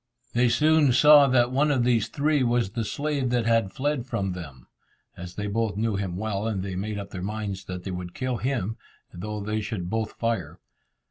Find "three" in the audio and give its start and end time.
2.07-2.41